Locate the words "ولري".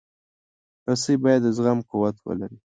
2.21-2.57